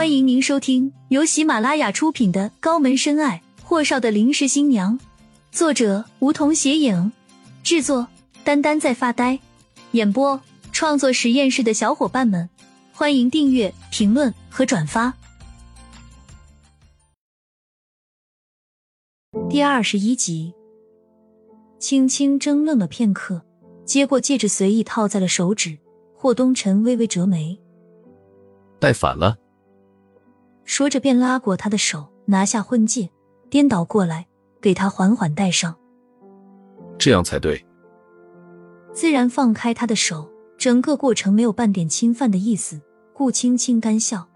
[0.00, 4.98] 欢迎您收听由喜马拉雅出品的《高门深爱：霍少的临时新娘》，
[5.52, 7.12] 作者梧桐斜影，
[7.62, 8.08] 制作
[8.42, 9.38] 丹丹在发呆，
[9.90, 10.40] 演播
[10.72, 12.48] 创作实验室的小伙伴们，
[12.94, 15.12] 欢迎订阅、评论和转发。
[19.50, 20.54] 第二十一集，
[21.78, 23.42] 青青怔愣了片刻，
[23.84, 25.76] 接过戒指，随意套在了手指。
[26.16, 27.60] 霍东辰微微折眉，
[28.78, 29.36] 戴反了。
[30.70, 33.10] 说着，便拉过他的手，拿下婚戒，
[33.50, 34.28] 颠倒过来，
[34.60, 35.76] 给他缓缓戴上。
[36.96, 37.66] 这样才对。
[38.92, 42.80] 自然放开他的手，整个过程没有半点侵犯的意思。
[43.12, 44.28] 顾青青干笑：“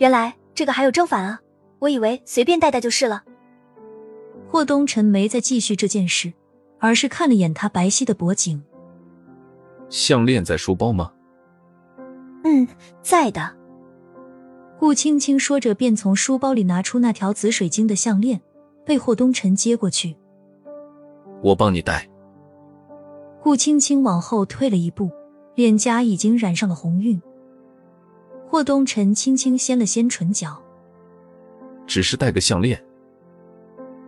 [0.00, 1.38] 原来这个还有正反啊！
[1.80, 3.22] 我以为随便戴戴就是了。”
[4.48, 6.32] 霍东辰没再继续这件事，
[6.78, 8.62] 而是看了眼他白皙的脖颈。
[9.90, 11.12] 项链在书包吗？
[12.44, 12.66] 嗯，
[13.02, 13.59] 在的。
[14.80, 18.40] 顾青青说着，便从书包里拿出那条紫水晶的项链，
[18.82, 20.16] 被霍东辰接过去。
[21.42, 22.08] 我帮你戴。
[23.42, 25.10] 顾青青往后退了一步，
[25.54, 27.20] 脸颊已经染上了红晕。
[28.48, 30.58] 霍东辰轻轻掀了掀唇角，
[31.86, 32.82] 只是戴个项链。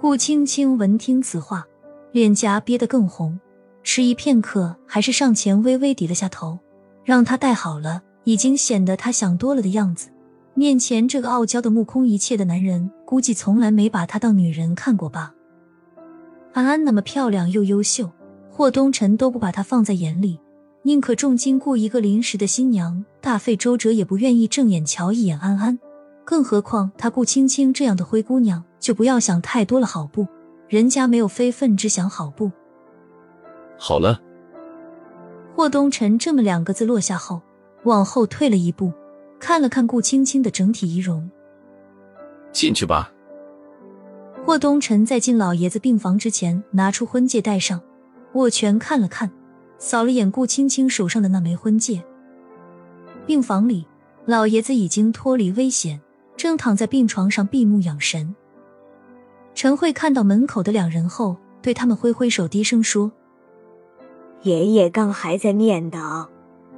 [0.00, 1.66] 顾青青闻听此话，
[2.10, 3.38] 脸颊憋得更红，
[3.82, 6.58] 迟疑片刻，还是上前微微低了下头，
[7.04, 10.08] 让他戴好了，已经显得他想多了的样子。
[10.56, 15.34] 面前这个傲娇的目空一切的男人，估计从来没把她当女人看过吧？
[16.52, 18.10] 安安那么漂亮又优秀，
[18.48, 20.38] 霍东辰都不把她放在眼里，
[20.82, 25.76] 宁可重金雇一个临时的新娘，大费周折也不愿意正眼瞧一眼安安。
[26.24, 30.26] 更何况他顾青青这样的灰姑娘，就不要想太多了，好不？
[30.68, 32.52] 人家没有非分之想，好不？
[33.76, 34.20] 好了。
[35.56, 37.42] 霍东辰这么两个字落下后，
[37.82, 38.92] 往后退了一步。
[39.46, 41.30] 看了看顾青青的整体仪容，
[42.50, 43.12] 进去吧。
[44.42, 47.78] 霍东辰在进老爷子病房之前，拿出婚戒戴上，
[48.32, 49.30] 握拳看了看，
[49.76, 52.02] 扫了眼顾青青手上的那枚婚戒。
[53.26, 53.86] 病房里，
[54.24, 56.00] 老爷子已经脱离危险，
[56.38, 58.34] 正躺在病床上闭目养神。
[59.54, 63.12] 陈慧看到门口的两人后，对他们挥挥手，低声说
[64.40, 66.28] ：“爷爷刚还在念叨，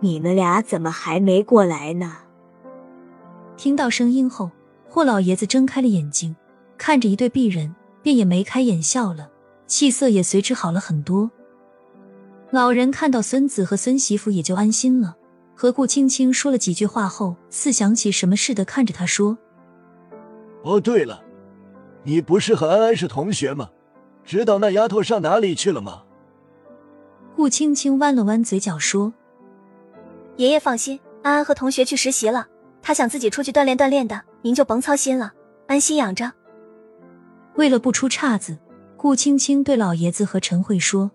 [0.00, 2.16] 你们俩怎么还没过来呢？”
[3.56, 4.50] 听到声音后，
[4.88, 6.36] 霍老爷子睁开了眼睛，
[6.76, 9.30] 看着一对璧人，便也眉开眼笑了，
[9.66, 11.30] 气色也随之好了很多。
[12.50, 15.16] 老人看到孙子和孙媳妇，也就安心了，
[15.54, 19.38] 和顾青青说了几句话后，似想起什么似的，看着他说
[20.62, 21.22] ：“哦，对了，
[22.04, 23.70] 你不是和安安是同学吗？
[24.22, 26.02] 知道那丫头上哪里去了吗？”
[27.34, 29.14] 顾青青弯了弯嘴角说
[30.36, 32.48] ：“爷爷放心，安安和同学去实习了。”
[32.82, 35.32] 他想自己出去锻炼锻炼的，您就甭操心了，
[35.66, 36.32] 安心养着。
[37.56, 38.56] 为了不出岔子，
[38.96, 41.10] 顾青青对老爷子和陈慧说：“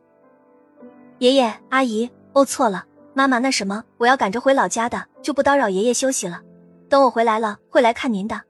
[1.20, 6.42] 爷爷、阿姨，哦，错了，妈妈，那什么，我要赶着回老家的，就不叨扰爷爷休息了。
[6.90, 8.42] 等我回来了，会来看您的。”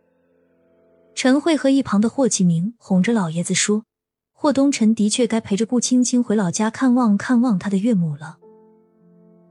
[1.14, 3.84] 陈慧和一旁的霍启明哄着老爷子说
[4.34, 8.38] ：“霍东辰的确该陪着顾青青回老家看望看望他的岳母了。”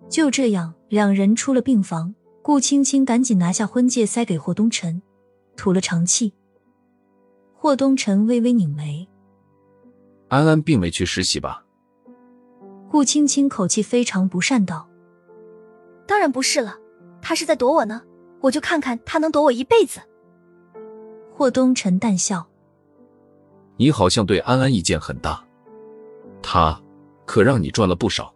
[0.09, 2.15] 就这样，两人出了病房。
[2.50, 5.00] 顾青青赶紧拿下婚戒，塞给霍东辰，
[5.56, 6.34] 吐了长气。
[7.55, 9.09] 霍东辰微微拧眉
[10.27, 11.65] ：“安安并没去实习吧？”
[12.91, 14.89] 顾青青口气非常不善道
[16.09, 16.77] ：“当然不是了，
[17.22, 18.03] 他是在躲我呢，
[18.41, 20.00] 我就看看他能躲我一辈子。”
[21.33, 22.49] 霍东辰淡笑
[23.78, 25.41] ：“你好像对安安意见很大，
[26.43, 26.83] 他
[27.25, 28.34] 可让你赚了不少。”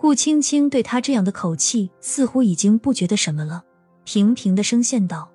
[0.00, 3.64] 顾青青对他这样的口气，似乎已经不觉得什么了，
[4.04, 5.28] 平平的声线道：“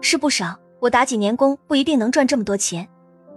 [0.00, 2.88] 是不少，我打几年工不一定能赚这么多钱，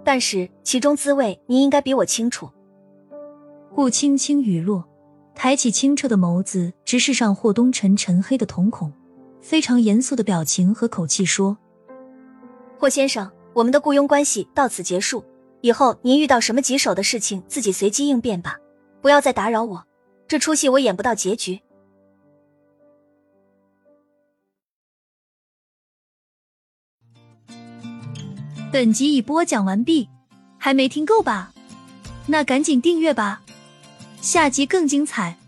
[0.02, 2.48] 但是其中滋味，您应该比我清楚。”
[3.74, 4.82] 顾青青语落，
[5.34, 8.90] 抬起清澈的眸子，直视上霍东辰沉黑的瞳孔，
[9.42, 11.58] 非常严肃的表情和口气说
[12.80, 15.22] ：“霍先生，我们的雇佣关系到此结束，
[15.60, 18.56] 以后您遇到什么棘手的事情，自己随机应变吧，
[19.02, 19.84] 不要再打扰我。”
[20.28, 21.60] 这出戏我演不到结局。
[28.72, 30.08] 本集已播讲完毕，
[30.58, 31.52] 还没听够吧？
[32.26, 33.42] 那赶紧订阅吧，
[34.20, 35.38] 下集更精彩。